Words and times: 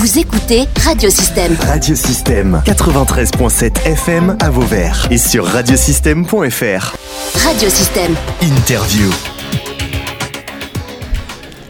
Vous 0.00 0.18
écoutez 0.18 0.62
Radiosystème. 0.82 1.54
Radiosystème 1.60 2.62
93.7 2.64 3.84
FM 3.84 4.34
à 4.40 4.48
Vauvert 4.48 5.06
et 5.10 5.18
sur 5.18 5.44
radiosystème.fr. 5.44 6.96
Radiosystème. 7.44 8.14
Interview. 8.40 9.10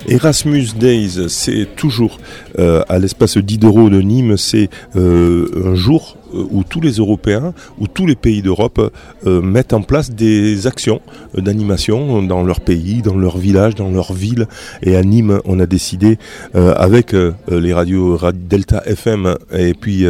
Erasmus 0.07 0.69
Days, 0.77 1.29
c'est 1.29 1.67
toujours 1.75 2.19
euh, 2.61 2.85
à 2.89 3.01
l'espace 3.01 3.37
Diderot 3.37 3.91
de 3.91 4.01
Nîmes, 4.01 4.37
c'est 4.37 4.69
euh, 4.95 5.73
un 5.73 5.75
jour 5.75 6.17
où 6.33 6.65
tous 6.65 6.81
les 6.81 6.93
Européens, 6.93 7.53
où 7.79 7.87
tous 7.87 8.07
les 8.07 8.15
pays 8.15 8.43
d'Europe 8.43 8.93
euh, 9.27 9.43
mettent 9.43 9.73
en 9.73 9.83
place 9.83 10.11
des 10.11 10.67
actions 10.67 11.01
euh, 11.37 11.41
d'animation 11.41 12.23
dans 12.23 12.43
leur 12.43 12.61
pays, 12.61 13.03
dans 13.03 13.17
leur 13.17 13.39
village, 13.39 13.75
dans 13.75 13.91
leur 13.91 14.13
ville. 14.13 14.47
Et 14.83 14.97
à 14.97 15.03
Nîmes, 15.03 15.41
on 15.45 15.59
a 15.61 15.67
décidé, 15.67 16.19
avec 16.55 17.15
les 17.49 17.73
radios 17.73 18.19
Delta 18.33 18.83
FM 18.87 19.37
et 19.53 19.75
puis 19.75 20.05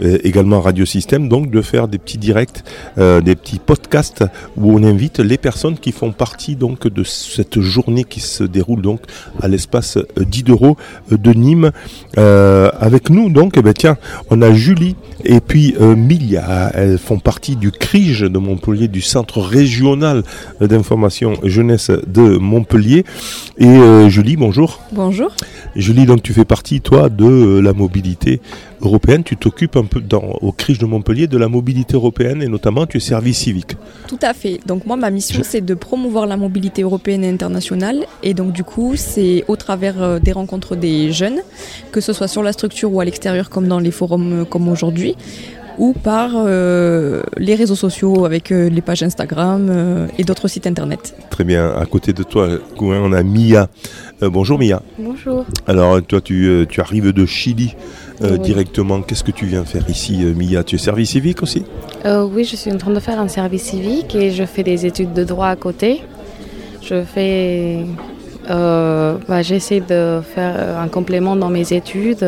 également 0.00 0.60
Radio 0.60 0.84
Système, 0.84 1.28
donc 1.28 1.50
de 1.50 1.62
faire 1.62 1.88
des 1.88 1.98
petits 1.98 2.18
directs, 2.18 2.62
des 2.96 3.34
petits 3.34 3.58
podcasts 3.58 4.24
où 4.56 4.72
on 4.72 4.82
invite 4.82 5.20
les 5.20 5.38
personnes 5.38 5.78
qui 5.78 5.92
font 5.92 6.12
partie 6.12 6.56
donc 6.56 6.86
de 6.86 7.02
cette 7.04 7.60
journée 7.60 8.04
qui 8.04 8.20
se 8.20 8.44
déroule 8.44 8.82
donc 8.82 9.00
à 9.40 9.48
l'espace 9.48 9.98
Diderot 10.16 10.76
de 11.10 11.32
Nîmes. 11.32 11.70
avec 12.16 13.10
nous 13.10 13.30
donc, 13.30 13.54
eh 13.56 13.62
ben, 13.62 13.72
tiens, 13.72 13.96
on 14.30 14.42
a 14.42 14.52
Julie 14.52 14.96
et 15.24 15.40
puis 15.40 15.59
euh, 15.80 15.96
Milia. 15.96 16.70
Elles 16.74 16.98
font 16.98 17.18
partie 17.18 17.56
du 17.56 17.70
CRIGE 17.70 18.22
de 18.22 18.38
Montpellier, 18.38 18.88
du 18.88 19.00
Centre 19.00 19.40
régional 19.40 20.22
d'information 20.60 21.34
jeunesse 21.42 21.90
de 22.06 22.38
Montpellier. 22.38 23.04
Et 23.58 23.66
euh, 23.66 24.08
Julie, 24.08 24.36
bonjour. 24.36 24.80
Bonjour. 24.92 25.30
Julie, 25.76 26.04
donc 26.04 26.22
tu 26.22 26.32
fais 26.32 26.44
partie, 26.44 26.80
toi, 26.80 27.08
de 27.08 27.24
euh, 27.24 27.60
la 27.60 27.72
mobilité 27.72 28.40
européenne. 28.80 29.22
Tu 29.22 29.36
t'occupes 29.36 29.76
un 29.76 29.84
peu 29.84 30.00
dans, 30.00 30.36
au 30.40 30.50
CRIGE 30.50 30.78
de 30.78 30.86
Montpellier 30.86 31.28
de 31.28 31.38
la 31.38 31.48
mobilité 31.48 31.94
européenne 31.94 32.42
et 32.42 32.48
notamment 32.48 32.86
tu 32.86 32.96
es 32.96 33.00
service 33.00 33.38
civique. 33.38 33.76
Tout 34.08 34.18
à 34.22 34.34
fait. 34.34 34.58
Donc 34.66 34.84
moi, 34.86 34.96
ma 34.96 35.10
mission, 35.10 35.42
c'est 35.44 35.60
de 35.60 35.74
promouvoir 35.74 36.26
la 36.26 36.36
mobilité 36.36 36.82
européenne 36.82 37.22
et 37.22 37.28
internationale. 37.28 38.06
Et 38.22 38.34
donc 38.34 38.52
du 38.52 38.64
coup, 38.64 38.94
c'est 38.96 39.44
au 39.46 39.56
travers 39.56 40.20
des 40.20 40.32
rencontres 40.32 40.74
des 40.74 41.12
jeunes, 41.12 41.40
que 41.92 42.00
ce 42.00 42.12
soit 42.12 42.28
sur 42.28 42.42
la 42.42 42.52
structure 42.52 42.92
ou 42.92 43.00
à 43.00 43.04
l'extérieur, 43.04 43.48
comme 43.48 43.68
dans 43.68 43.78
les 43.78 43.92
forums 43.92 44.44
comme 44.46 44.68
aujourd'hui 44.68 45.14
ou 45.78 45.92
par 45.92 46.30
euh, 46.34 47.22
les 47.36 47.54
réseaux 47.54 47.74
sociaux 47.74 48.24
avec 48.24 48.52
euh, 48.52 48.68
les 48.68 48.80
pages 48.80 49.02
Instagram 49.02 49.68
euh, 49.70 50.06
et 50.18 50.24
d'autres 50.24 50.48
sites 50.48 50.66
internet. 50.66 51.14
Très 51.30 51.44
bien. 51.44 51.70
À 51.70 51.86
côté 51.86 52.12
de 52.12 52.22
toi, 52.22 52.48
on 52.78 53.12
a 53.12 53.22
Mia. 53.22 53.68
bonjour 54.20 54.58
Mia. 54.58 54.82
Bonjour. 54.98 55.44
Alors 55.66 56.02
toi, 56.02 56.20
tu, 56.20 56.66
tu 56.68 56.80
arrives 56.80 57.12
de 57.12 57.26
Chili. 57.26 57.74
directement, 58.42 59.00
qu'est-ce 59.00 59.24
que 59.24 59.30
tu 59.30 59.46
viens 59.46 59.64
faire 59.64 59.88
ici, 59.88 60.24
Mia? 60.36 60.62
Tu 60.62 60.76
es 60.76 60.78
service 60.78 61.10
civique 61.10 61.42
aussi? 61.42 61.64
Oui, 62.04 62.44
je 62.44 62.56
suis 62.56 62.70
en 62.70 62.76
train 62.76 62.92
de 62.92 63.00
faire 63.00 63.18
un 63.18 63.28
service 63.28 63.62
civique 63.62 64.14
et 64.14 64.30
je 64.30 64.44
fais 64.44 64.62
des 64.62 64.84
études 64.84 65.14
de 65.14 65.24
droit 65.24 65.48
à 65.48 65.56
côté. 65.56 66.02
Je 66.82 67.02
fais 67.02 67.86
bah, 68.48 69.42
j'essaie 69.42 69.80
de 69.80 70.20
faire 70.34 70.78
un 70.78 70.88
complément 70.88 71.36
dans 71.36 71.50
mes 71.50 71.72
études 71.72 72.24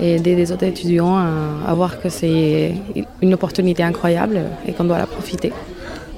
et 0.00 0.16
aider 0.16 0.34
les 0.34 0.52
autres 0.52 0.64
étudiants 0.64 1.16
à, 1.16 1.74
voir 1.74 2.00
que 2.00 2.08
c'est 2.08 2.74
une 3.22 3.34
opportunité 3.34 3.82
incroyable 3.82 4.40
et 4.66 4.72
qu'on 4.72 4.84
doit 4.84 4.98
la 4.98 5.06
profiter. 5.06 5.52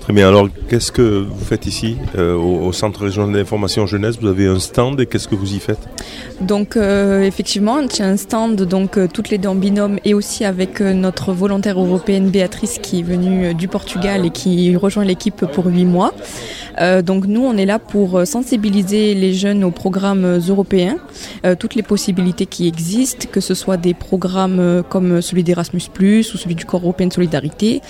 Très 0.08 0.14
bien. 0.14 0.28
Alors, 0.28 0.48
qu'est-ce 0.70 0.90
que 0.90 1.26
vous 1.28 1.44
faites 1.44 1.66
ici 1.66 1.98
euh, 2.16 2.34
au, 2.34 2.72
Centre 2.72 3.02
régional 3.02 3.34
d'information 3.34 3.86
jeunesse? 3.86 4.16
Vous 4.18 4.28
avez 4.28 4.46
un 4.46 4.58
stand 4.58 4.98
et 5.02 5.04
qu'est-ce 5.04 5.28
que 5.28 5.34
vous 5.34 5.52
y 5.52 5.58
faites? 5.58 5.86
Donc, 6.40 6.78
euh, 6.78 7.24
effectivement, 7.24 7.86
tient 7.86 8.08
un 8.08 8.16
stand 8.16 8.56
donc 8.62 8.96
euh, 8.96 9.06
toutes 9.12 9.28
les 9.28 9.36
deux 9.36 9.50
en 9.50 9.54
binôme 9.54 9.98
et 10.06 10.14
aussi 10.14 10.46
avec 10.46 10.80
notre 10.80 11.34
volontaire 11.34 11.78
européenne 11.78 12.30
Béatrice 12.30 12.78
qui 12.78 13.00
est 13.00 13.02
venue 13.02 13.52
du 13.52 13.68
Portugal 13.68 14.24
et 14.24 14.30
qui 14.30 14.74
rejoint 14.76 15.04
l'équipe 15.04 15.44
pour 15.44 15.66
huit 15.66 15.84
mois. 15.84 16.14
Donc 17.04 17.26
nous, 17.26 17.44
on 17.44 17.56
est 17.56 17.66
là 17.66 17.80
pour 17.80 18.24
sensibiliser 18.24 19.12
les 19.14 19.32
jeunes 19.32 19.64
aux 19.64 19.72
programmes 19.72 20.38
européens, 20.48 20.96
toutes 21.58 21.74
les 21.74 21.82
possibilités 21.82 22.46
qui 22.46 22.68
existent, 22.68 23.26
que 23.32 23.40
ce 23.40 23.52
soit 23.54 23.76
des 23.76 23.94
programmes 23.94 24.84
comme 24.88 25.20
celui 25.20 25.42
d'Erasmus⁇ 25.42 25.80
ou 26.32 26.38
celui 26.38 26.54
du 26.54 26.64
Corps 26.64 26.82
européen 26.82 27.08
de 27.08 27.12
solidarité, 27.12 27.82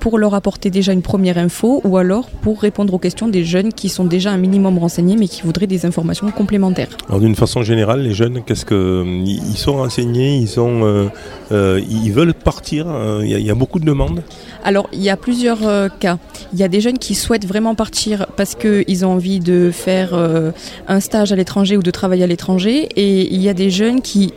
pour 0.00 0.16
leur 0.16 0.32
apporter 0.32 0.70
déjà 0.70 0.94
une 0.94 1.02
première 1.02 1.36
ou 1.84 1.96
alors 1.96 2.28
pour 2.28 2.60
répondre 2.60 2.94
aux 2.94 2.98
questions 2.98 3.28
des 3.28 3.44
jeunes 3.44 3.72
qui 3.72 3.88
sont 3.88 4.04
déjà 4.04 4.30
un 4.30 4.36
minimum 4.36 4.78
renseignés 4.78 5.16
mais 5.16 5.28
qui 5.28 5.42
voudraient 5.42 5.66
des 5.66 5.86
informations 5.86 6.30
complémentaires. 6.30 6.88
Alors 7.08 7.20
d'une 7.20 7.34
façon 7.34 7.62
générale, 7.62 8.02
les 8.02 8.14
jeunes, 8.14 8.42
qu'est-ce 8.44 8.64
que 8.64 9.04
ils 9.24 9.56
sont 9.56 9.74
renseignés, 9.74 10.36
ils 10.36 10.48
sont, 10.48 11.10
ils 11.50 12.12
veulent 12.12 12.34
partir. 12.34 12.86
Il 13.22 13.28
y, 13.28 13.50
a 13.50 13.54
beaucoup 13.54 13.78
de 13.78 13.84
demandes. 13.84 14.22
Alors 14.64 14.88
il 14.92 15.02
y 15.02 15.10
a 15.10 15.16
plusieurs 15.16 15.60
cas. 15.98 16.18
Il 16.52 16.58
y 16.58 16.62
a 16.62 16.68
des 16.68 16.80
jeunes 16.80 16.98
qui 16.98 17.14
souhaitent 17.14 17.46
vraiment 17.46 17.74
partir 17.74 18.26
parce 18.36 18.54
qu'ils 18.54 19.04
ont 19.04 19.12
envie 19.12 19.40
de 19.40 19.70
faire 19.72 20.14
euh, 20.14 20.50
un 20.88 21.00
stage 21.00 21.32
à 21.32 21.36
l'étranger 21.36 21.76
ou 21.76 21.82
de 21.82 21.90
travailler 21.90 22.24
à 22.24 22.26
l'étranger. 22.26 22.88
Et 22.96 23.32
il 23.32 23.40
y 23.40 23.48
a 23.48 23.54
des 23.54 23.70
jeunes 23.70 24.02
qui 24.02 24.32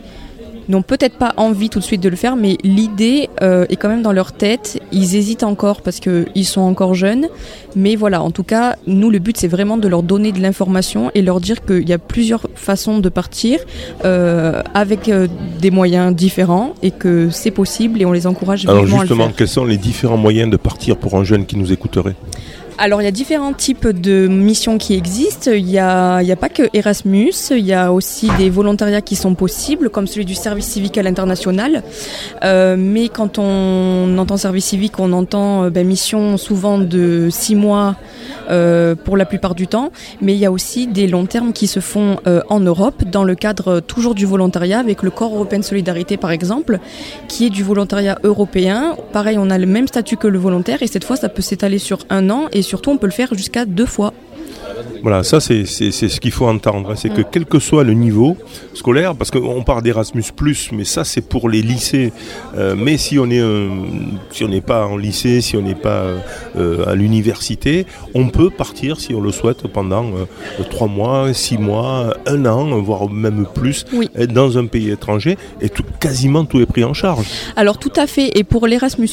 n'ont 0.68 0.82
peut-être 0.82 1.16
pas 1.16 1.32
envie 1.36 1.70
tout 1.70 1.78
de 1.78 1.84
suite 1.84 2.02
de 2.02 2.08
le 2.08 2.16
faire, 2.16 2.36
mais 2.36 2.56
l'idée 2.62 3.28
euh, 3.42 3.66
est 3.68 3.76
quand 3.76 3.88
même 3.88 4.02
dans 4.02 4.12
leur 4.12 4.32
tête. 4.32 4.80
Ils 4.92 5.16
hésitent 5.16 5.42
encore 5.42 5.82
parce 5.82 6.00
qu'ils 6.00 6.44
sont 6.44 6.60
encore 6.60 6.94
jeunes. 6.94 7.28
Mais 7.76 7.96
voilà, 7.96 8.22
en 8.22 8.30
tout 8.30 8.42
cas, 8.42 8.76
nous, 8.86 9.10
le 9.10 9.18
but, 9.18 9.36
c'est 9.36 9.48
vraiment 9.48 9.76
de 9.76 9.88
leur 9.88 10.02
donner 10.02 10.32
de 10.32 10.40
l'information 10.40 11.10
et 11.14 11.22
leur 11.22 11.40
dire 11.40 11.64
qu'il 11.64 11.88
y 11.88 11.92
a 11.92 11.98
plusieurs 11.98 12.46
façons 12.54 12.98
de 12.98 13.08
partir 13.08 13.60
euh, 14.04 14.62
avec 14.74 15.10
des 15.60 15.70
moyens 15.70 16.14
différents 16.14 16.74
et 16.82 16.90
que 16.90 17.30
c'est 17.30 17.50
possible 17.50 18.00
et 18.00 18.06
on 18.06 18.12
les 18.12 18.26
encourage 18.26 18.66
Alors 18.66 18.86
justement, 18.86 19.30
quels 19.36 19.48
sont 19.48 19.64
les 19.64 19.76
différents 19.76 20.16
moyens 20.16 20.50
de 20.50 20.56
partir 20.56 20.96
pour 20.96 21.14
un 21.14 21.24
jeune 21.24 21.46
qui 21.46 21.56
nous 21.56 21.72
écouterait? 21.72 22.14
Alors 22.78 23.02
il 23.02 23.04
y 23.04 23.08
a 23.08 23.12
différents 23.12 23.52
types 23.52 23.88
de 23.88 24.28
missions 24.28 24.78
qui 24.78 24.94
existent. 24.94 25.50
Il 25.50 25.64
n'y 25.64 25.78
a, 25.78 26.36
pas 26.40 26.48
que 26.48 26.62
Erasmus, 26.72 27.32
il 27.50 27.66
y 27.66 27.72
a 27.72 27.92
aussi 27.92 28.28
des 28.38 28.50
volontariats 28.50 29.00
qui 29.00 29.16
sont 29.16 29.34
possibles, 29.34 29.90
comme 29.90 30.06
celui 30.06 30.24
du 30.24 30.36
service 30.36 30.66
civique 30.66 30.96
à 30.96 31.02
l'international. 31.02 31.82
Euh, 32.44 32.76
mais 32.78 33.08
quand 33.08 33.38
on 33.38 34.16
entend 34.16 34.36
service 34.36 34.66
civique, 34.66 35.00
on 35.00 35.12
entend 35.12 35.64
euh, 35.64 35.70
ben, 35.70 35.86
mission 35.86 36.36
souvent 36.36 36.78
de 36.78 37.28
six 37.30 37.56
mois 37.56 37.96
euh, 38.48 38.94
pour 38.94 39.16
la 39.16 39.26
plupart 39.26 39.56
du 39.56 39.66
temps. 39.66 39.90
Mais 40.22 40.34
il 40.34 40.38
y 40.38 40.46
a 40.46 40.52
aussi 40.52 40.86
des 40.86 41.08
longs 41.08 41.26
termes 41.26 41.52
qui 41.52 41.66
se 41.66 41.80
font 41.80 42.18
en 42.48 42.60
Europe, 42.60 43.04
dans 43.04 43.24
le 43.24 43.34
cadre 43.34 43.80
toujours 43.80 44.14
du 44.14 44.24
volontariat, 44.24 44.78
avec 44.78 45.02
le 45.02 45.10
Corps 45.10 45.34
européen 45.34 45.58
de 45.58 45.64
solidarité 45.64 46.16
par 46.16 46.30
exemple, 46.30 46.78
qui 47.26 47.46
est 47.46 47.50
du 47.50 47.64
volontariat 47.64 48.18
européen. 48.22 48.94
Pareil, 49.12 49.36
on 49.38 49.50
a 49.50 49.58
le 49.58 49.66
même 49.66 49.88
statut 49.88 50.16
que 50.16 50.28
le 50.28 50.38
volontaire 50.38 50.82
et 50.82 50.86
cette 50.86 51.04
fois 51.04 51.16
ça 51.16 51.28
peut 51.28 51.42
s'étaler 51.42 51.78
sur 51.78 51.98
un 52.10 52.30
an 52.30 52.46
et 52.52 52.62
surtout, 52.68 52.90
on 52.90 52.98
peut 52.98 53.06
le 53.06 53.12
faire 53.12 53.34
jusqu'à 53.34 53.64
deux 53.64 53.86
fois. 53.86 54.12
Voilà, 55.02 55.22
ça 55.22 55.40
c'est 55.40 55.64
ce 55.64 56.20
qu'il 56.20 56.32
faut 56.32 56.46
entendre. 56.46 56.90
Hein. 56.90 56.94
C'est 56.96 57.12
que 57.12 57.22
quel 57.22 57.44
que 57.46 57.58
soit 57.58 57.84
le 57.84 57.94
niveau 57.94 58.36
scolaire, 58.74 59.14
parce 59.14 59.30
qu'on 59.30 59.62
parle 59.62 59.82
d'Erasmus, 59.82 60.24
mais 60.72 60.84
ça 60.84 61.04
c'est 61.04 61.20
pour 61.20 61.48
les 61.48 61.62
lycées. 61.62 62.12
Euh, 62.56 62.74
mais 62.76 62.96
si 62.96 63.18
on 63.18 63.30
est 63.30 63.42
si 64.30 64.44
on 64.44 64.48
n'est 64.48 64.60
pas 64.60 64.86
en 64.86 64.96
lycée, 64.96 65.40
si 65.40 65.56
on 65.56 65.62
n'est 65.62 65.74
pas 65.74 66.04
euh, 66.56 66.86
à 66.86 66.94
l'université, 66.94 67.86
on 68.14 68.28
peut 68.28 68.50
partir 68.50 69.00
si 69.00 69.14
on 69.14 69.20
le 69.20 69.32
souhaite 69.32 69.66
pendant 69.68 70.04
euh, 70.04 70.64
trois 70.70 70.88
mois, 70.88 71.32
six 71.32 71.58
mois, 71.58 72.14
un 72.26 72.44
an, 72.46 72.80
voire 72.80 73.08
même 73.08 73.46
plus, 73.54 73.84
dans 74.28 74.58
un 74.58 74.66
pays 74.66 74.90
étranger 74.90 75.36
et 75.60 75.68
tout, 75.68 75.84
quasiment 76.00 76.44
tout 76.44 76.60
est 76.60 76.66
pris 76.66 76.84
en 76.84 76.94
charge. 76.94 77.26
Alors 77.56 77.78
tout 77.78 77.92
à 77.96 78.06
fait. 78.06 78.38
Et 78.38 78.44
pour 78.44 78.66
l'Erasmus, 78.66 79.08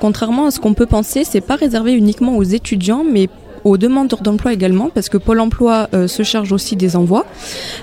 contrairement 0.00 0.46
à 0.46 0.50
ce 0.50 0.60
qu'on 0.60 0.74
peut 0.74 0.86
penser, 0.86 1.24
c'est 1.24 1.40
pas 1.40 1.56
réservé 1.56 1.92
uniquement 1.92 2.36
aux 2.36 2.42
étudiants, 2.42 3.04
mais 3.04 3.28
aux 3.64 3.76
demandeurs 3.76 4.22
d'emploi 4.22 4.52
également, 4.52 4.90
parce 4.92 5.08
que 5.08 5.18
Pôle 5.18 5.40
Emploi 5.40 5.88
euh, 5.94 6.08
se 6.08 6.22
charge 6.22 6.52
aussi 6.52 6.76
des 6.76 6.96
envois. 6.96 7.26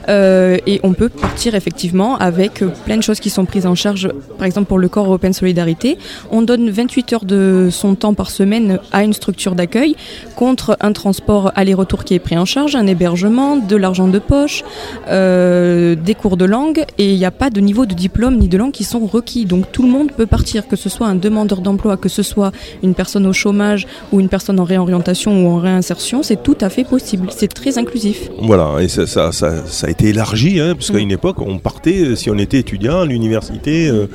Euh, 0.10 0.58
et 0.66 0.80
on 0.84 0.94
peut 0.94 1.10
partir 1.10 1.56
effectivement 1.56 2.18
avec 2.18 2.62
euh, 2.62 2.70
plein 2.86 2.98
de 2.98 3.04
choses 3.04 3.20
qui 3.20 3.30
sont 3.30 3.46
prises 3.46 3.66
en 3.66 3.76
charge, 3.76 4.10
par 4.38 4.46
exemple 4.46 4.68
pour 4.68 4.80
le 4.80 4.90
Corps 4.90 5.06
européen 5.06 5.34
solidarité. 5.34 5.98
On 6.32 6.42
donne 6.42 6.70
28 6.70 7.14
heures 7.14 7.26
de 7.26 7.70
son 7.72 7.96
temps 7.96 8.14
par 8.14 8.32
semaine 8.32 8.80
à 8.92 9.04
une 9.04 9.14
structure 9.14 9.56
d'accueil 9.56 9.96
contre 10.36 10.78
un 10.80 10.94
transport 10.94 11.52
aller-retour 11.56 12.04
qui 12.04 12.14
est 12.14 12.20
pris 12.20 12.38
en 12.38 12.46
charge, 12.46 12.76
un 12.76 12.88
hébergement, 12.88 13.58
de 13.58 13.76
l'argent 13.76 14.08
de 14.08 14.20
poche, 14.20 14.64
des 15.08 16.16
cours 16.16 16.38
de 16.38 16.46
langue, 16.46 16.86
et 16.98 17.12
il 17.12 17.18
n'y 17.18 17.26
a 17.26 17.32
pas 17.32 17.50
de 17.50 17.60
niveau 17.60 17.86
de 17.86 17.94
diplôme 17.94 18.38
ni 18.38 18.48
de 18.48 18.58
langue 18.58 18.72
qui 18.72 18.84
sont 18.84 19.06
requis. 19.06 19.46
Donc 19.46 19.72
tout 19.72 19.84
le 19.84 19.90
monde 19.90 20.12
peut 20.12 20.26
partir, 20.26 20.68
que 20.68 20.76
ce 20.76 20.90
soit 20.90 21.08
un 21.08 21.16
demandeur 21.16 21.62
d'emploi, 21.62 21.98
que 21.98 22.10
ce 22.10 22.24
soit 22.24 22.52
une 22.84 22.94
personne 22.94 23.26
au 23.26 23.34
chômage 23.34 23.88
ou 24.12 24.20
une 24.20 24.30
personne 24.30 24.60
en 24.60 24.64
réorientation 24.64 25.46
ou 25.46 25.50
en 25.50 25.58
réinsertion, 25.68 26.24
c'est 26.24 26.42
tout 26.42 26.58
à 26.62 26.70
fait 26.70 26.84
possible. 26.84 27.28
C'est 27.36 27.52
très 27.60 27.78
inclusif. 27.78 28.30
Voilà, 28.42 28.82
et 28.82 28.88
ça, 28.88 29.06
ça, 29.08 29.32
ça, 29.32 29.66
ça 29.66 29.88
a 29.88 29.90
été 29.90 30.06
élargi, 30.10 30.60
hein, 30.60 30.74
parce 30.76 30.90
qu'à 30.92 30.98
Mm. 30.98 31.08
une 31.10 31.12
époque, 31.12 31.38
on 31.42 31.58
partait, 31.60 32.00
euh, 32.04 32.16
si 32.16 32.30
on 32.30 32.38
était 32.38 32.60
étudiant 32.60 33.02
à 33.02 33.06
l'université, 33.06 33.88
euh, 33.90 34.08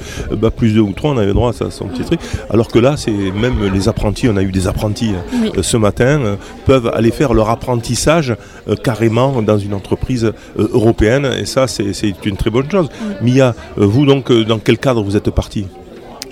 bah, 0.42 0.50
plus 0.50 0.72
deux 0.74 0.80
ou 0.80 0.92
trois, 0.92 1.10
on 1.12 1.18
avait 1.18 1.32
droit 1.32 1.50
à 1.50 1.52
ça, 1.52 1.70
son 1.70 1.86
petit 1.86 2.02
truc. 2.04 2.20
Alors 2.50 2.68
que 2.68 2.78
là, 2.78 2.96
c'est 2.96 3.10
même 3.12 3.56
les 3.72 3.88
apprentis, 3.88 4.28
on 4.28 4.36
a 4.36 4.42
eu 4.42 4.52
des 4.52 4.66
apprentis 4.66 5.10
hein, 5.16 5.22
Oui. 5.42 5.50
euh, 5.58 5.62
ce 5.62 5.76
matin, 5.76 6.20
euh, 6.20 6.36
peuvent 6.66 6.90
aller 6.94 7.10
faire 7.10 7.32
leur 7.34 7.48
apprentissage 7.50 8.34
euh, 8.68 8.76
carrément 8.76 9.42
dans 9.42 9.58
une 9.58 9.74
entreprise 9.74 10.24
euh, 10.24 10.68
européenne, 10.72 11.26
et 11.40 11.46
ça, 11.46 11.66
c'est 11.66 11.92
une 12.24 12.36
très 12.36 12.50
bonne 12.50 12.70
chose. 12.70 12.88
Mia, 13.22 13.54
vous 13.76 14.04
donc, 14.06 14.30
dans 14.32 14.58
quel 14.58 14.78
cadre 14.78 15.02
vous 15.02 15.16
êtes 15.16 15.30
parti 15.30 15.66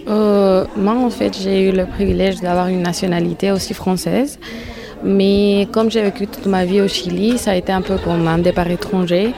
Euh, 0.09 0.65
moi, 0.77 0.95
en 0.95 1.11
fait, 1.11 1.33
j'ai 1.41 1.69
eu 1.69 1.73
le 1.73 1.87
privilège 1.87 2.41
d'avoir 2.41 2.67
une 2.69 2.83
nationalité 2.83 3.53
aussi 3.53 3.75
française. 3.75 4.39
Mais 5.03 5.67
comme 5.73 5.91
j'ai 5.91 6.03
vécu 6.03 6.27
toute 6.27 6.47
ma 6.47 6.65
vie 6.65 6.81
au 6.81 6.89
Chili, 6.89 7.39
ça 7.39 7.53
a 7.53 7.57
été 7.57 7.73
un 7.73 7.81
peu 7.83 7.97
comme 7.97 8.27
un 8.29 8.39
départ 8.39 8.71
étranger, 8.71 9.33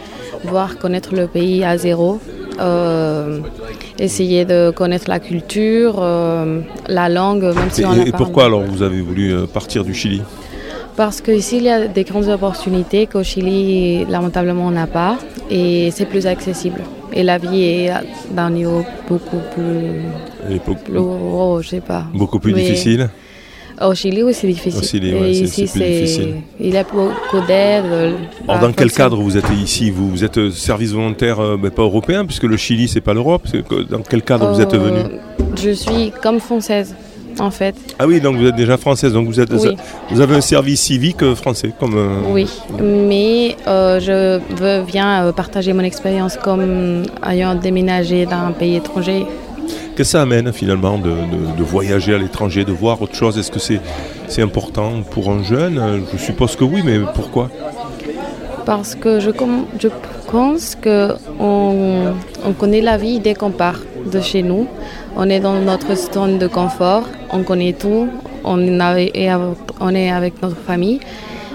voir 0.45 0.79
connaître 0.79 1.15
le 1.15 1.27
pays 1.29 1.63
à 1.65 1.77
zéro, 1.79 2.19
euh, 2.61 3.39
essayer 3.99 4.45
de 4.45 4.71
connaître 4.71 5.09
la 5.09 5.21
culture, 5.21 5.97
euh, 6.01 6.61
la 6.89 7.09
langue, 7.09 7.45
même 7.45 7.71
si 7.71 7.83
Et, 7.83 7.87
on 7.87 7.95
et 7.95 8.13
pourquoi 8.13 8.47
alors 8.47 8.63
vous 8.63 8.83
avez 8.83 9.01
voulu 9.01 9.33
euh, 9.33 9.47
partir 9.47 9.85
du 9.85 9.95
Chili? 9.95 10.23
Parce 10.97 11.23
qu'ici, 11.23 11.57
il 11.57 11.63
y 11.63 11.71
a 11.71 11.87
des 11.87 12.05
grandes 12.05 12.29
opportunités 12.29 13.07
qu'au 13.07 13.23
Chili, 13.23 14.05
lamentablement, 14.07 14.67
on 14.67 14.73
n'a 14.73 14.87
pas. 14.87 15.17
Et 15.51 15.91
c'est 15.91 16.05
plus 16.05 16.27
accessible. 16.27 16.83
Et 17.15 17.23
la 17.23 17.39
vie 17.39 17.63
est 17.63 17.91
d'un 18.31 18.51
niveau 18.51 18.85
beaucoup 19.09 19.41
plus, 19.55 20.03
l'époque, 20.51 20.83
plus 20.85 20.95
je 21.63 21.69
sais 21.69 21.81
pas. 21.81 22.05
Beaucoup 22.15 22.39
plus 22.39 22.53
Mais- 22.53 22.63
difficile? 22.63 23.09
Au 23.81 23.95
Chili, 23.95 24.23
oui, 24.23 24.33
c'est 24.35 24.47
difficile. 24.47 24.81
Au 24.81 24.83
Chili, 24.87 25.15
ouais, 25.15 25.31
ici, 25.31 25.67
c'est. 25.67 26.35
Il 26.61 26.73
y 26.73 26.77
a 26.77 26.85
beaucoup 26.85 27.45
d'aide. 27.47 28.15
Alors 28.49 28.61
dans 28.61 28.73
quel 28.73 28.93
cadre 28.93 29.17
vous 29.21 29.37
êtes 29.37 29.51
ici 29.63 29.91
vous, 29.91 30.09
vous 30.11 30.25
êtes 30.25 30.39
euh, 30.39 30.51
service 30.51 30.93
volontaire, 30.93 31.41
euh, 31.41 31.57
ben, 31.57 31.71
pas 31.71 31.83
européen, 31.83 32.25
puisque 32.25 32.45
le 32.45 32.57
Chili 32.57 32.87
c'est 32.89 33.01
pas 33.01 33.15
l'Europe. 33.15 33.47
Dans 33.91 34.03
quel 34.09 34.23
cadre 34.23 34.53
vous 34.53 34.61
êtes 34.61 34.75
Euh, 34.75 34.79
venu? 34.79 34.99
Je 35.63 35.71
suis 35.71 36.13
comme 36.23 36.39
française, 36.41 36.95
en 37.41 37.51
fait. 37.51 37.75
Ah 37.99 38.07
oui, 38.07 38.21
donc 38.21 38.37
vous 38.37 38.47
êtes 38.47 38.57
déjà 38.57 38.77
française, 38.77 39.13
donc 39.13 39.27
vous, 39.27 39.41
êtes, 39.41 39.51
Oui. 39.53 39.77
vous 40.11 40.21
avez 40.21 40.37
un 40.37 40.41
service 40.41 40.81
civique 40.81 41.23
euh, 41.23 41.35
français. 41.35 41.73
Comme, 41.81 41.95
euh, 41.97 42.21
Oui, 42.31 42.47
mais 42.81 43.57
euh, 43.67 43.99
je 44.01 44.39
veux 44.55 44.85
bien 44.85 45.25
euh, 45.27 45.33
partager 45.33 45.73
mon 45.73 45.83
expérience 45.83 46.37
comme 46.37 47.03
ayant 47.29 47.55
déménagé 47.55 48.27
d'un 48.27 48.53
pays 48.53 48.77
étranger. 48.77 49.27
Qu'est-ce 49.95 49.97
que 49.97 50.05
ça 50.05 50.23
amène 50.23 50.53
finalement 50.53 50.99
de, 50.99 51.63
voyager 51.63 52.15
à 52.15 52.19
l'étranger, 52.19 52.65
de 52.65 52.73
voir 52.73 53.01
autre 53.03 53.15
chose? 53.15 53.39
Est-ce 53.39 53.51
que 53.51 53.61
c'est 53.61 54.43
important 54.43 55.03
pour 55.11 55.31
un 55.31 55.43
jeune? 55.43 56.03
Je 56.13 56.19
suppose 56.19 56.57
que 56.57 56.65
oui, 56.65 56.83
mais 56.85 56.99
pourquoi? 57.15 57.51
Parce 58.65 58.95
que 58.95 59.21
je, 59.21 59.31
pense 60.31 60.77
qu'on 60.77 62.15
on 62.45 62.53
connaît 62.53 62.81
la 62.81 62.97
vie 62.97 63.19
dès 63.21 63.35
qu'on 63.35 63.51
part 63.51 63.81
de 64.11 64.21
chez 64.21 64.43
nous. 64.43 64.67
On 65.17 65.29
est 65.29 65.41
dans 65.41 65.61
notre 65.61 65.95
zone 65.95 66.39
de 66.39 66.47
confort, 66.47 67.05
on 67.31 67.43
connaît 67.43 67.75
tout, 67.75 68.09
on, 68.45 68.59
on 69.81 69.95
est 69.95 70.11
avec 70.11 70.43
notre 70.43 70.57
famille. 70.57 71.01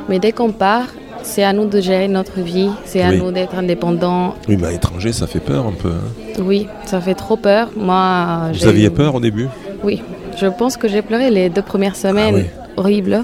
Mais 0.10 0.20
dès 0.20 0.32
qu'on 0.32 0.52
part, 0.52 0.88
c'est 1.28 1.44
à 1.44 1.54
nous 1.54 1.66
de 1.68 1.80
gérer 1.82 2.08
notre 2.08 2.40
vie, 2.40 2.70
c'est 2.86 3.02
à 3.02 3.10
Oui. 3.10 3.18
nous 3.20 3.32
d'être 3.32 3.56
indépendants. 3.56 4.34
Oui, 4.48 4.58
mais 4.60 4.68
à 4.68 4.72
l'étranger 4.72 5.12
ça 5.12 5.28
fait 5.28 5.40
peur 5.40 5.66
un 5.68 5.74
peu. 5.74 5.90
hein. 5.90 6.42
Oui, 6.44 6.68
ça 6.86 7.00
fait 7.02 7.14
trop 7.16 7.38
peur. 7.38 7.70
Moi, 7.76 8.50
Vous 8.54 8.68
aviez 8.68 8.88
eu- 8.88 8.92
peur 8.92 9.16
au 9.16 9.20
début? 9.20 9.48
Oui, 9.84 10.02
je 10.40 10.48
pense 10.48 10.78
que 10.78 10.88
j'ai 10.88 11.02
pleuré 11.02 11.30
les 11.30 11.50
deux 11.50 11.62
premières 11.62 11.96
semaines 11.96 12.36
oui. 12.36 12.46
horribles 12.78 13.24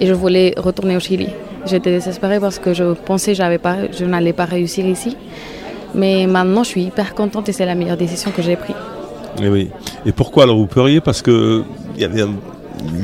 et 0.00 0.06
je 0.06 0.14
voulais 0.14 0.54
retourner 0.56 0.96
au 0.96 1.00
Chili. 1.00 1.28
J'étais 1.66 1.90
désespérée 1.92 2.40
parce 2.40 2.58
que 2.58 2.74
je 2.74 2.92
pensais 2.94 3.34
que 3.34 3.56
pas, 3.58 3.76
je 3.98 4.04
n'allais 4.04 4.32
pas 4.32 4.44
réussir 4.44 4.84
ici. 4.86 5.16
Mais 5.94 6.26
maintenant, 6.26 6.64
je 6.64 6.70
suis 6.70 6.82
hyper 6.84 7.14
contente 7.14 7.48
et 7.48 7.52
c'est 7.52 7.66
la 7.66 7.74
meilleure 7.74 7.96
décision 7.96 8.30
que 8.36 8.42
j'ai 8.42 8.56
prise. 8.56 8.76
Et 9.40 9.44
Eh 9.44 9.48
oui. 9.48 9.70
Et 10.06 10.12
pourquoi 10.12 10.42
alors 10.44 10.56
vous 10.56 10.66
pleuriez? 10.66 11.00
Parce 11.00 11.22
que 11.22 11.62
il 11.96 12.02
y 12.02 12.04
avait 12.04 12.22
un- 12.22 12.34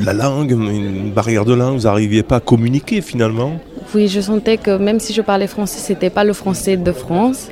la 0.05 0.13
langue, 0.13 0.51
une 0.51 1.11
barrière 1.13 1.45
de 1.45 1.55
langue, 1.55 1.77
vous 1.77 1.85
n'arriviez 1.85 2.23
pas 2.23 2.37
à 2.37 2.41
communiquer 2.41 3.01
finalement. 3.01 3.53
Oui, 3.95 4.09
je 4.09 4.21
sentais 4.21 4.57
que 4.57 4.77
même 4.77 5.01
si 5.01 5.13
je 5.13 5.23
parlais 5.23 5.47
français, 5.47 5.79
c'était 5.81 6.11
pas 6.11 6.25
le 6.25 6.33
français 6.33 6.77
de 6.77 6.93
France. 6.93 7.49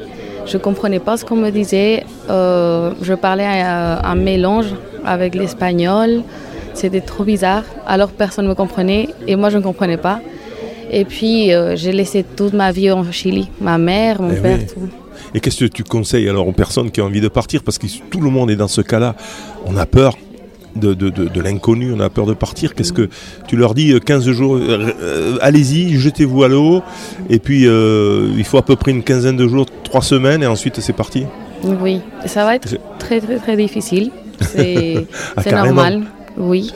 Je 0.47 0.57
comprenais 0.57 1.01
pas 1.01 1.17
ce 1.17 1.25
qu'on 1.25 1.37
me 1.37 1.51
disait. 1.51 2.05
Euh, 2.31 2.93
je 3.03 3.15
parlais 3.15 3.45
un, 3.45 3.99
un 4.03 4.15
mélange 4.15 4.67
avec 5.05 5.35
l'espagnol. 5.35 6.23
C'était 6.75 7.01
trop 7.01 7.25
bizarre. 7.25 7.65
Alors 7.87 8.11
personne 8.11 8.45
ne 8.45 8.51
me 8.51 8.55
comprenait 8.55 9.09
et 9.27 9.35
moi 9.37 9.51
je 9.51 9.59
ne 9.59 9.63
comprenais 9.63 9.97
pas. 9.97 10.21
Et 10.91 11.05
puis 11.05 11.53
euh, 11.53 11.77
j'ai 11.77 11.93
laissé 11.93 12.25
toute 12.25 12.53
ma 12.53 12.71
vie 12.73 12.91
en 12.93 13.05
Chili. 13.11 13.51
Ma 13.61 13.77
mère, 13.79 14.23
mon 14.23 14.31
Eh 14.33 14.37
père, 14.41 14.59
oui. 14.61 14.67
tout. 14.67 14.89
Et 15.35 15.41
qu'est-ce 15.41 15.65
que 15.65 15.71
tu 15.71 15.83
conseilles 15.85 16.29
alors 16.29 16.47
aux 16.47 16.53
personnes 16.53 16.91
qui 16.91 17.01
ont 17.03 17.07
envie 17.07 17.21
de 17.21 17.29
partir? 17.29 17.63
Parce 17.65 17.77
que 17.79 17.87
tout 18.11 18.21
le 18.21 18.31
monde 18.31 18.51
est 18.51 18.57
dans 18.57 18.69
ce 18.69 18.81
cas-là. 18.81 19.17
On 19.67 19.77
a 19.77 19.85
peur 19.85 20.15
de, 20.79 20.95
de- 20.95 21.11
de- 21.11 21.29
de 21.29 21.41
l'inconnu, 21.41 21.93
on 21.95 22.01
a 22.01 22.09
peur 22.11 22.27
de 22.27 22.35
partir. 22.35 22.75
Qu'est-ce 22.75 22.93
que 22.93 23.09
tu 23.47 23.57
leur 23.57 23.75
dis 23.75 23.93
euh, 23.93 23.99
15 24.01 24.31
jours, 24.31 24.57
euh, 24.57 24.93
euh, 25.03 25.37
allez-y, 25.41 25.99
jetez-vous 25.99 26.43
à 26.45 26.49
l'eau. 26.49 26.83
Et 27.31 27.39
puis 27.39 27.67
euh, 27.67 28.29
il 28.37 28.45
faut 28.45 28.59
à 28.59 28.63
peu 28.63 28.77
près 28.77 28.91
une 28.93 29.03
quinzaine 29.03 29.37
de 29.37 29.47
jours, 29.49 29.67
trois 29.85 30.03
semaines, 30.03 30.43
et 30.43 30.47
ensuite 30.47 30.81
c'est 30.81 30.93
parti. 30.93 31.25
Oui, 31.65 32.01
ça 32.27 32.45
va 32.45 32.55
être 32.57 32.77
très 32.99 33.21
très 33.21 33.37
très 33.37 33.57
difficile. 33.57 34.11
C'est 34.41 35.07
Ah, 35.37 35.51
normal, 35.65 36.03
oui. 36.37 36.73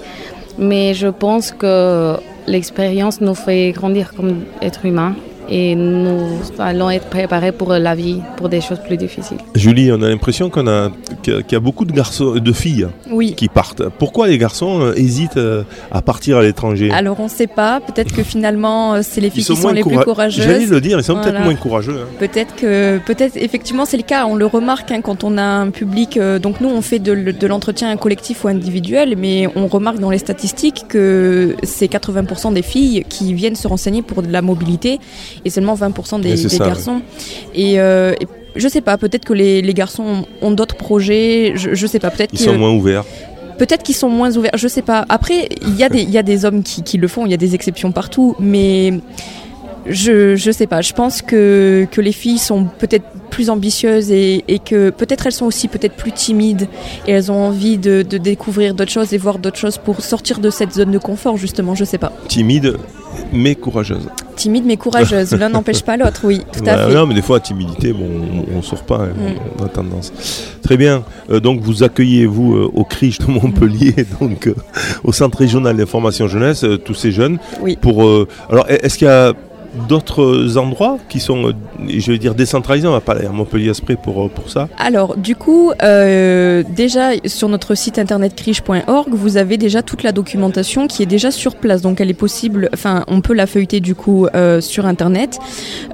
Mais 0.58 0.92
je 0.94 1.06
pense 1.08 1.50
que 1.52 2.16
l'expérience 2.46 3.20
nous 3.20 3.34
fait 3.34 3.70
grandir 3.72 4.12
comme 4.14 4.40
êtres 4.60 4.84
humains 4.84 5.14
et 5.48 5.74
nous 5.74 6.38
allons 6.58 6.90
être 6.90 7.06
préparés 7.06 7.52
pour 7.52 7.72
la 7.72 7.94
vie, 7.94 8.20
pour 8.36 8.48
des 8.48 8.60
choses 8.60 8.78
plus 8.86 8.96
difficiles. 8.96 9.38
Julie, 9.54 9.90
on 9.92 10.00
a 10.02 10.08
l'impression 10.08 10.50
qu'on 10.50 10.66
a, 10.66 10.90
qu'il 11.22 11.44
y 11.50 11.54
a- 11.54 11.60
beaucoup 11.60 11.84
de 11.84 11.92
garçons, 11.92 12.34
de 12.36 12.52
filles 12.52 12.88
Oui. 13.10 13.34
qui 13.36 13.48
partent. 13.48 13.82
Pourquoi 13.98 14.26
les 14.28 14.38
garçons 14.38 14.80
euh, 14.80 14.94
hésitent 14.96 15.36
euh, 15.36 15.62
à 15.90 16.02
partir 16.02 16.38
à 16.38 16.42
l'étranger? 16.42 16.90
Alors 16.90 17.20
on 17.20 17.24
ne 17.24 17.28
sait 17.28 17.46
pas, 17.46 17.80
peut-être 17.80 18.14
que 18.14 18.22
finalement 18.22 18.94
euh, 18.94 19.00
c'est 19.02 19.20
les 19.20 19.30
filles 19.30 19.44
qui 19.44 19.56
sont 19.56 19.68
les 19.70 19.82
plus 19.82 19.90
coura- 19.96 20.28
J'allais 20.28 20.44
courageuses. 20.64 20.70
le 20.70 20.80
dire, 20.80 20.98
ils 20.98 21.04
sont 21.04 21.14
peut-être 21.20 21.40
moins 21.40 21.54
courageux. 21.54 22.00
hein. 22.02 22.08
Peut-être 22.18 22.54
que, 22.56 22.98
peut-être 23.06 23.36
effectivement 23.36 23.84
c'est 23.84 23.96
le 23.96 24.02
cas, 24.02 24.26
on 24.26 24.34
le 24.34 24.46
remarque 24.46 24.90
hein, 24.90 25.00
quand 25.02 25.24
on 25.24 25.38
a 25.38 25.42
un 25.42 25.70
public. 25.70 26.16
euh, 26.16 26.38
donc 26.38 26.60
nous 26.60 26.68
on 26.68 26.80
fait 26.82 26.98
de, 26.98 27.14
de 27.14 27.46
l'entretien 27.46 27.96
collectif 27.96 28.44
ou 28.44 28.48
individuel, 28.48 29.14
mais 29.16 29.48
on 29.54 29.66
remarque 29.68 29.98
dans 29.98 30.10
les 30.10 30.18
statistiques 30.18 30.84
que 30.88 31.54
c'est 31.62 31.86
80% 31.86 32.52
des 32.54 32.62
filles 32.62 33.04
qui 33.08 33.34
viennent 33.34 33.54
se 33.56 33.68
renseigner 33.68 34.02
pour 34.02 34.22
de 34.22 34.32
la 34.32 34.42
mobilité 34.42 34.98
et 35.44 35.50
seulement 35.50 35.74
20% 35.74 36.18
Et 36.18 36.22
des, 36.22 36.30
des 36.42 36.48
ça, 36.48 36.64
garçons. 36.66 37.00
Et, 37.54 37.80
euh, 37.80 38.14
et 38.20 38.26
je 38.56 38.68
sais 38.68 38.80
pas, 38.80 38.98
peut-être 38.98 39.24
que 39.24 39.32
les, 39.32 39.62
les 39.62 39.74
garçons 39.74 40.26
ont 40.42 40.50
d'autres 40.50 40.76
projets, 40.76 41.52
je, 41.56 41.74
je 41.74 41.86
sais 41.86 41.98
pas, 41.98 42.10
peut-être 42.10 42.32
Ils 42.32 42.38
que- 42.38 42.44
sont 42.44 42.58
moins 42.58 42.72
ouverts. 42.72 43.04
Peut-être 43.58 43.82
qu'ils 43.82 43.94
sont 43.94 44.08
moins 44.08 44.34
ouverts, 44.36 44.52
je 44.56 44.66
sais 44.66 44.82
pas. 44.82 45.04
Après, 45.08 45.48
il 45.62 45.76
y, 45.76 45.84
a 45.84 45.88
des- 45.88 46.02
il 46.02 46.10
y 46.10 46.18
a 46.18 46.22
des 46.22 46.44
hommes 46.44 46.62
qui, 46.62 46.82
qui 46.82 46.98
le 46.98 47.06
font, 47.06 47.26
il 47.26 47.30
y 47.30 47.34
a 47.34 47.38
des 47.38 47.54
exceptions 47.54 47.92
partout, 47.92 48.34
mais 48.40 48.92
je, 49.86 50.36
je 50.36 50.50
sais 50.50 50.66
pas. 50.66 50.80
Je 50.80 50.92
pense 50.92 51.22
que, 51.22 51.86
que 51.90 52.00
les 52.00 52.12
filles 52.12 52.38
sont 52.38 52.64
peut-être 52.78 53.04
plus 53.30 53.50
ambitieuses 53.50 54.10
et, 54.10 54.44
et 54.48 54.58
que 54.58 54.90
peut-être 54.90 55.26
elles 55.26 55.32
sont 55.32 55.46
aussi 55.46 55.66
peut-être 55.68 55.94
plus 55.94 56.12
timides 56.12 56.68
et 57.06 57.12
elles 57.12 57.32
ont 57.32 57.46
envie 57.46 57.78
de, 57.78 58.02
de 58.02 58.18
découvrir 58.18 58.74
d'autres 58.74 58.90
choses 58.92 59.12
et 59.14 59.18
voir 59.18 59.38
d'autres 59.38 59.58
choses 59.58 59.78
pour 59.78 60.00
sortir 60.02 60.38
de 60.38 60.50
cette 60.50 60.72
zone 60.74 60.90
de 60.90 60.98
confort, 60.98 61.36
justement, 61.36 61.74
je 61.74 61.84
sais 61.84 61.98
pas. 61.98 62.12
Timide, 62.28 62.76
mais 63.32 63.54
courageuse. 63.54 64.08
Timide 64.36 64.64
mais 64.66 64.76
courageuse, 64.76 65.32
l'un 65.32 65.48
n'empêche 65.50 65.82
pas 65.82 65.96
l'autre, 65.96 66.20
oui, 66.24 66.42
tout 66.52 66.64
à 66.66 66.76
fait. 66.88 66.94
Non, 66.94 67.06
mais 67.06 67.14
des 67.14 67.22
fois, 67.22 67.40
timidité, 67.40 67.92
bon, 67.92 68.08
on, 68.54 68.58
on 68.58 68.62
sort 68.62 68.82
pas, 68.84 68.96
hein, 68.96 69.08
Mm. 69.16 69.34
on 69.60 69.64
a 69.64 69.68
tendance. 69.68 70.12
Très 70.62 70.76
bien. 70.76 71.04
Euh, 71.30 71.40
donc, 71.40 71.60
vous 71.60 71.82
accueillez, 71.82 72.26
vous, 72.26 72.54
euh, 72.54 72.70
au 72.74 72.84
CRIJ 72.84 73.18
de 73.18 73.26
Montpellier, 73.26 73.94
donc 74.20 74.46
euh, 74.46 74.54
au 75.04 75.12
Centre 75.12 75.38
régional 75.38 75.76
d'information 75.76 76.28
jeunesse, 76.28 76.64
tous 76.84 76.94
ces 76.94 77.12
jeunes. 77.12 77.38
Oui. 77.60 77.76
Pour, 77.80 78.02
alors, 78.50 78.66
est-ce 78.68 78.98
qu'il 78.98 79.06
y 79.06 79.10
a 79.10 79.32
d'autres 79.88 80.58
endroits 80.58 80.98
qui 81.08 81.20
sont, 81.20 81.48
euh, 81.48 81.52
je 81.88 82.12
vais 82.12 82.18
dire, 82.18 82.34
décentralisés 82.34 82.86
On 82.88 82.92
va 82.92 83.00
pas 83.00 83.12
aller 83.12 83.26
à 83.26 83.30
Montpellier-Asprès 83.30 83.96
pour, 83.96 84.24
euh, 84.24 84.28
pour 84.28 84.50
ça. 84.50 84.68
Alors, 84.78 85.16
du 85.16 85.36
coup, 85.36 85.72
euh, 85.82 86.62
déjà 86.74 87.10
sur 87.24 87.48
notre 87.48 87.74
site 87.74 87.98
internet 87.98 88.34
criche.org, 88.34 89.08
vous 89.10 89.36
avez 89.36 89.56
déjà 89.56 89.82
toute 89.82 90.02
la 90.02 90.12
documentation 90.12 90.86
qui 90.86 91.02
est 91.02 91.06
déjà 91.06 91.30
sur 91.30 91.56
place. 91.56 91.82
Donc, 91.82 92.00
elle 92.00 92.10
est 92.10 92.14
possible, 92.14 92.68
enfin, 92.74 93.04
on 93.08 93.20
peut 93.20 93.34
la 93.34 93.46
feuilleter 93.46 93.80
du 93.80 93.94
coup 93.94 94.26
sur 94.60 94.86
internet. 94.86 95.38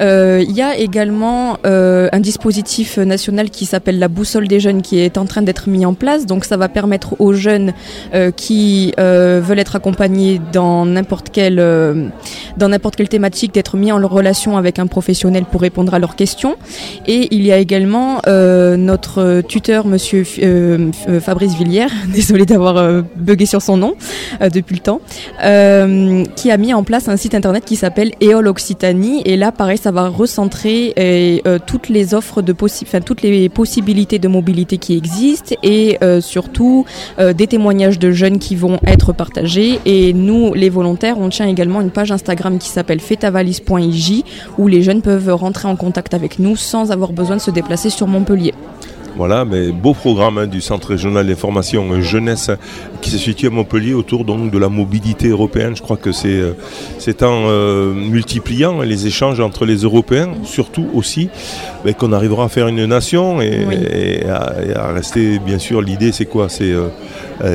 Il 0.00 0.50
y 0.50 0.62
a 0.62 0.76
également 0.76 1.58
un 1.64 2.20
dispositif 2.20 2.98
national 2.98 3.50
qui 3.50 3.66
s'appelle 3.66 3.98
la 3.98 4.08
boussole 4.08 4.48
des 4.48 4.60
jeunes 4.60 4.82
qui 4.82 4.98
est 4.98 5.18
en 5.18 5.26
train 5.26 5.42
d'être 5.42 5.68
mis 5.68 5.84
en 5.86 5.94
place. 5.94 6.26
Donc, 6.26 6.44
ça 6.44 6.56
va 6.56 6.68
permettre 6.68 7.20
aux 7.20 7.32
jeunes 7.32 7.72
qui 8.36 8.92
veulent 8.98 9.58
être 9.58 9.76
accompagnés 9.76 10.40
dans 10.52 10.86
n'importe 10.86 11.30
quelle, 11.30 11.56
dans 12.56 12.68
n'importe 12.68 12.96
quelle 12.96 13.08
thématique 13.08 13.54
d'être 13.54 13.67
mis 13.76 13.92
en 13.92 13.98
relation 14.06 14.56
avec 14.56 14.78
un 14.78 14.86
professionnel 14.86 15.44
pour 15.44 15.60
répondre 15.60 15.94
à 15.94 15.98
leurs 15.98 16.16
questions. 16.16 16.56
Et 17.06 17.28
il 17.34 17.44
y 17.44 17.52
a 17.52 17.58
également 17.58 18.20
euh, 18.26 18.76
notre 18.76 19.42
tuteur, 19.42 19.86
monsieur 19.86 20.24
euh, 20.42 20.90
euh, 21.08 21.20
Fabrice 21.20 21.54
Villière, 21.54 21.90
désolé 22.14 22.46
d'avoir 22.46 23.02
bugué 23.16 23.46
sur 23.46 23.62
son 23.62 23.76
nom 23.76 23.94
depuis 24.52 24.76
le 24.76 24.80
temps, 24.80 25.00
qui 26.36 26.50
a 26.50 26.56
mis 26.56 26.74
en 26.74 26.82
place 26.82 27.08
un 27.08 27.16
site 27.16 27.34
internet 27.34 27.64
qui 27.64 27.76
s'appelle 27.76 28.12
EOL 28.22 28.46
Occitanie. 28.48 29.22
Et 29.24 29.36
là, 29.36 29.52
pareil, 29.52 29.78
ça 29.78 29.90
va 29.90 30.08
recentrer 30.08 31.42
toutes 31.66 31.88
les 31.88 32.14
offres 32.14 32.42
de 32.42 32.54
enfin, 32.60 33.00
toutes 33.00 33.22
les 33.22 33.48
possibilités 33.48 34.18
de 34.18 34.28
mobilité 34.28 34.78
qui 34.78 34.96
existent 34.96 35.54
et 35.62 35.98
surtout 36.20 36.84
des 37.18 37.46
témoignages 37.46 37.98
de 37.98 38.10
jeunes 38.10 38.38
qui 38.38 38.56
vont 38.56 38.78
être 38.86 39.12
partagés. 39.12 39.80
Et 39.84 40.12
nous, 40.12 40.54
les 40.54 40.68
volontaires, 40.68 41.18
on 41.18 41.28
tient 41.28 41.46
également 41.46 41.80
une 41.80 41.90
page 41.90 42.12
Instagram 42.12 42.58
qui 42.58 42.68
s'appelle 42.68 43.00
fetavalise.ij 43.58 44.24
où 44.58 44.68
les 44.68 44.82
jeunes 44.82 45.02
peuvent 45.02 45.34
rentrer 45.34 45.68
en 45.68 45.76
contact 45.76 46.14
avec 46.14 46.38
nous 46.38 46.56
sans 46.56 46.90
avoir 46.90 47.12
besoin 47.12 47.36
de 47.36 47.40
se 47.40 47.50
déplacer 47.50 47.90
sur 47.90 48.06
Montpellier. 48.06 48.54
Voilà, 49.18 49.44
mais 49.44 49.72
beau 49.72 49.94
programme 49.94 50.38
hein, 50.38 50.46
du 50.46 50.60
Centre 50.60 50.90
régional 50.90 51.26
d'information 51.26 52.00
jeunesse 52.00 52.52
qui 53.00 53.10
se 53.10 53.18
situe 53.18 53.48
à 53.48 53.50
Montpellier 53.50 53.92
autour 53.92 54.24
donc 54.24 54.52
de 54.52 54.58
la 54.58 54.68
mobilité 54.68 55.26
européenne. 55.26 55.74
Je 55.74 55.82
crois 55.82 55.96
que 55.96 56.12
c'est 56.12 56.28
euh, 56.28 56.52
en 57.22 57.48
euh, 57.48 57.92
multipliant 57.92 58.80
les 58.80 59.08
échanges 59.08 59.40
entre 59.40 59.64
les 59.64 59.78
Européens, 59.78 60.28
surtout 60.44 60.86
aussi, 60.94 61.30
ben, 61.88 61.94
qu'on 61.94 62.12
arrivera 62.12 62.44
à 62.44 62.48
faire 62.48 62.68
une 62.68 62.84
nation 62.84 63.40
et, 63.40 64.22
à, 64.28 64.92
rester. 64.92 65.38
Bien 65.38 65.58
sûr, 65.58 65.80
l'idée 65.80 66.12
c'est 66.12 66.26
quoi? 66.26 66.48
C'est 66.48 66.72
euh, 66.72 66.88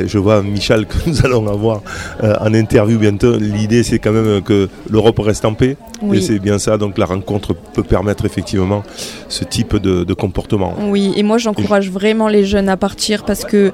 je 0.07 0.17
vois 0.17 0.41
Michel 0.41 0.85
que 0.87 0.95
nous 1.05 1.23
allons 1.25 1.47
avoir 1.47 1.81
en 2.21 2.53
interview 2.53 2.97
bientôt. 2.97 3.37
L'idée 3.37 3.83
c'est 3.83 3.99
quand 3.99 4.11
même 4.11 4.41
que 4.41 4.69
l'Europe 4.89 5.19
reste 5.19 5.45
en 5.45 5.53
paix. 5.53 5.77
Et 6.11 6.21
c'est 6.21 6.39
bien 6.39 6.57
ça. 6.57 6.77
Donc 6.77 6.97
la 6.97 7.05
rencontre 7.05 7.53
peut 7.53 7.83
permettre 7.83 8.25
effectivement 8.25 8.83
ce 9.29 9.43
type 9.43 9.77
de, 9.77 10.03
de 10.03 10.13
comportement. 10.13 10.73
Oui, 10.81 11.13
et 11.15 11.23
moi 11.23 11.37
j'encourage 11.37 11.91
vraiment 11.91 12.27
les 12.27 12.43
jeunes 12.43 12.69
à 12.69 12.77
partir 12.77 13.25
parce 13.25 13.45
que 13.45 13.71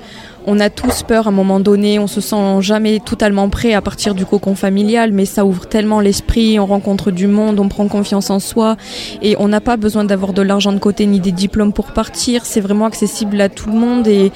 on 0.49 0.59
a 0.59 0.71
tous 0.71 1.03
peur 1.03 1.27
à 1.27 1.29
un 1.29 1.31
moment 1.31 1.59
donné, 1.59 1.99
on 1.99 2.07
se 2.07 2.21
sent 2.21 2.61
jamais 2.61 2.99
totalement 2.99 3.49
prêt 3.49 3.75
à 3.75 3.81
partir 3.81 4.15
du 4.15 4.25
cocon 4.25 4.55
familial, 4.55 5.11
mais 5.11 5.25
ça 5.25 5.45
ouvre 5.45 5.67
tellement 5.67 5.99
l'esprit, 5.99 6.59
on 6.59 6.65
rencontre 6.65 7.11
du 7.11 7.27
monde, 7.27 7.59
on 7.59 7.69
prend 7.69 7.87
confiance 7.87 8.31
en 8.31 8.39
soi 8.39 8.75
et 9.21 9.35
on 9.37 9.47
n'a 9.47 9.61
pas 9.61 9.77
besoin 9.77 10.05
d'avoir 10.05 10.33
de 10.33 10.41
l'argent 10.41 10.73
de 10.73 10.79
côté 10.79 11.05
ni 11.05 11.19
des 11.19 11.31
diplômes 11.31 11.71
pour 11.71 11.93
partir, 11.93 12.47
c'est 12.47 12.61
vraiment 12.61 12.85
accessible 12.85 13.39
à 13.41 13.47
tout 13.47 13.69
le 13.69 13.77
monde 13.77 14.07
et, 14.07 14.31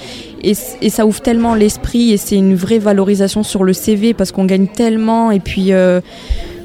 ça 0.90 1.06
ouvre 1.06 1.22
tellement 1.22 1.56
l'esprit 1.56 2.12
et 2.12 2.18
c'est 2.18 2.36
une 2.36 2.54
vraie 2.54 2.78
valorisation 2.78 3.42
sur 3.42 3.64
le 3.64 3.74
CV 3.74 4.14
parce 4.14 4.32
qu'on 4.32 4.46
gagne 4.46 4.68
tellement 4.68 5.32
et 5.32 5.40
puis 5.40 5.72
euh, 5.72 6.02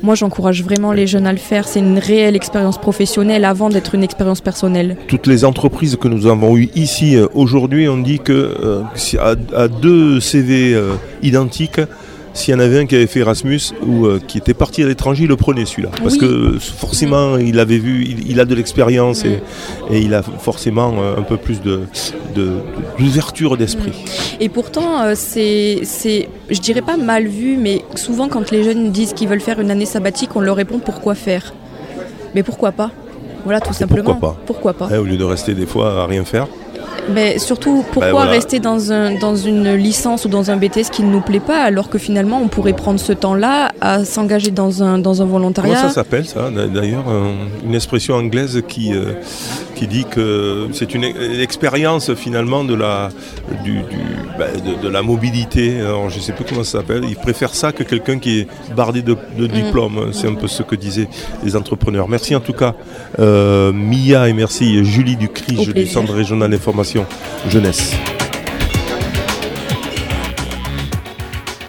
moi, 0.02 0.14
j'encourage 0.14 0.62
vraiment 0.62 0.92
les 0.92 1.06
jeunes 1.06 1.26
à 1.26 1.32
le 1.32 1.38
faire. 1.38 1.66
C'est 1.66 1.80
une 1.80 1.98
réelle 1.98 2.36
expérience 2.36 2.78
professionnelle 2.78 3.44
avant 3.44 3.68
d'être 3.68 3.94
une 3.94 4.02
expérience 4.02 4.40
personnelle. 4.40 4.96
Toutes 5.08 5.26
les 5.26 5.44
entreprises 5.44 5.96
que 5.96 6.08
nous 6.08 6.26
avons 6.26 6.56
eues 6.56 6.70
ici 6.74 7.16
euh, 7.16 7.26
aujourd'hui 7.34 7.88
ont 7.88 7.98
dit 7.98 8.18
que 8.18 8.32
euh, 8.32 8.82
à, 9.54 9.68
deux 9.68 10.20
CV 10.20 10.74
euh, 10.74 10.94
identiques, 11.22 11.80
s'il 12.38 12.54
y 12.54 12.56
en 12.56 12.60
avait 12.60 12.78
un 12.78 12.86
qui 12.86 12.94
avait 12.94 13.08
fait 13.08 13.20
Erasmus 13.20 13.60
ou 13.84 14.06
euh, 14.06 14.20
qui 14.24 14.38
était 14.38 14.54
parti 14.54 14.82
à 14.82 14.86
l'étranger, 14.86 15.24
il 15.24 15.28
le 15.28 15.36
prenait 15.36 15.66
celui-là. 15.66 15.90
Parce 16.02 16.16
que 16.16 16.58
forcément, 16.58 17.36
mm. 17.36 17.40
il 17.40 17.58
avait 17.58 17.78
vu, 17.78 18.04
il, 18.04 18.38
a 18.38 18.44
de 18.44 18.54
l'expérience 18.54 19.24
et, 19.24 19.40
mm. 19.90 19.94
il 19.94 20.14
a 20.14 20.22
forcément 20.22 20.94
euh, 20.98 21.16
un 21.16 21.22
peu 21.22 21.36
plus 21.36 21.60
d'ouverture 22.96 23.50
de, 23.52 23.56
d'esprit. 23.56 23.90
Mm. 23.90 24.42
Et 24.42 24.48
pourtant, 24.48 25.02
euh, 25.02 25.14
c'est, 25.16 25.82
je 26.48 26.60
dirais 26.60 26.82
pas 26.82 26.96
mal 26.96 27.26
vu, 27.26 27.56
mais 27.56 27.82
souvent 27.96 28.28
quand 28.28 28.52
les 28.52 28.62
jeunes 28.62 28.92
disent 28.92 29.14
qu'ils 29.14 29.28
veulent 29.28 29.40
faire 29.40 29.58
une 29.58 29.72
année 29.72 29.86
sabbatique, 29.86 30.36
on 30.36 30.40
leur 30.40 30.56
répond 30.56 30.78
pourquoi 30.78 31.16
faire? 31.16 31.52
Mais 32.36 32.44
pourquoi 32.44 32.70
pas? 32.70 32.92
Voilà, 33.44 33.60
tout 33.60 33.72
simplement. 33.72 34.12
Pourquoi 34.12 34.34
pas? 34.34 34.40
Pourquoi 34.46 34.72
pas? 34.74 34.88
Eh, 34.92 34.96
Au 34.96 35.04
lieu 35.04 35.16
de 35.16 35.24
rester 35.24 35.54
des 35.54 35.66
fois 35.66 36.02
à 36.02 36.06
rien 36.06 36.24
faire. 36.24 36.46
Mais 37.10 37.38
surtout, 37.38 37.84
pourquoi 37.92 38.24
ben 38.24 38.30
rester 38.30 38.60
dans, 38.60 38.92
un, 38.92 39.18
dans 39.18 39.36
une 39.36 39.74
licence 39.74 40.24
ou 40.24 40.28
dans 40.28 40.50
un 40.50 40.56
BTS 40.56 40.90
qui 40.92 41.02
ne 41.02 41.10
nous 41.10 41.20
plaît 41.20 41.40
pas, 41.40 41.62
alors 41.62 41.88
que 41.88 41.98
finalement, 41.98 42.40
on 42.42 42.48
pourrait 42.48 42.74
prendre 42.74 43.00
ce 43.00 43.12
temps-là 43.12 43.72
à 43.80 44.04
s'engager 44.04 44.50
dans 44.50 44.82
un, 44.82 44.98
dans 44.98 45.22
un 45.22 45.24
volontariat? 45.24 45.74
Comment 45.74 45.88
ça 45.88 45.94
s'appelle, 45.94 46.26
ça? 46.26 46.50
D'ailleurs, 46.50 47.04
une 47.64 47.74
expression 47.74 48.14
anglaise 48.14 48.62
qui, 48.68 48.92
euh, 48.94 49.12
qui 49.78 49.86
dit 49.86 50.04
que 50.04 50.66
c'est 50.72 50.92
une 50.92 51.04
expérience 51.04 52.12
finalement 52.14 52.64
de 52.64 52.74
la, 52.74 53.10
du, 53.62 53.80
ben, 54.36 54.50
de, 54.82 54.88
la 54.88 55.02
mobilité. 55.02 55.80
Alors, 55.80 56.10
je 56.10 56.16
ne 56.16 56.20
sais 56.20 56.32
plus 56.32 56.44
comment 56.44 56.64
ça 56.64 56.78
s'appelle. 56.78 57.04
Ils 57.08 57.16
préfèrent 57.16 57.54
ça 57.54 57.70
que 57.70 57.84
quelqu'un 57.84 58.18
qui 58.18 58.40
est 58.40 58.48
bardé 58.74 59.02
de, 59.02 59.16
de 59.38 59.44
mm. 59.44 59.48
diplôme. 59.48 60.10
C'est 60.12 60.26
un 60.26 60.34
peu 60.34 60.48
ce 60.48 60.64
que 60.64 60.74
disaient 60.74 61.08
les 61.44 61.54
entrepreneurs. 61.54 62.08
Merci 62.08 62.34
en 62.34 62.40
tout 62.40 62.52
cas, 62.52 62.74
euh, 63.20 63.72
Mia, 63.72 64.28
et 64.28 64.32
merci 64.32 64.84
Julie 64.84 65.16
Ducrige 65.16 65.72
du 65.72 65.86
Centre 65.86 66.12
régional 66.12 66.50
d'information 66.50 67.06
jeunesse. 67.48 67.94